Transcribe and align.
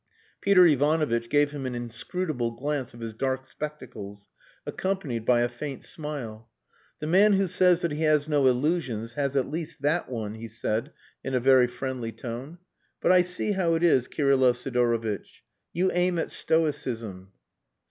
Peter 0.41 0.65
Ivanovitch 0.65 1.29
gave 1.29 1.51
him 1.51 1.67
an 1.67 1.75
inscrutable 1.75 2.49
glance 2.49 2.95
of 2.95 3.01
his 3.01 3.13
dark 3.13 3.45
spectacles, 3.45 4.29
accompanied 4.65 5.27
by 5.27 5.41
a 5.41 5.47
faint 5.47 5.83
smile. 5.83 6.49
"The 6.97 7.05
man 7.05 7.33
who 7.33 7.47
says 7.47 7.81
that 7.81 7.91
he 7.91 8.01
has 8.01 8.27
no 8.27 8.47
illusions 8.47 9.13
has 9.13 9.35
at 9.35 9.47
least 9.47 9.83
that 9.83 10.09
one," 10.09 10.33
he 10.33 10.47
said, 10.47 10.91
in 11.23 11.35
a 11.35 11.39
very 11.39 11.67
friendly 11.67 12.11
tone. 12.11 12.57
"But 12.99 13.11
I 13.11 13.21
see 13.21 13.51
how 13.51 13.75
it 13.75 13.83
is, 13.83 14.07
Kirylo 14.07 14.53
Sidorovitch. 14.53 15.43
You 15.71 15.91
aim 15.91 16.17
at 16.17 16.31
stoicism." 16.31 17.33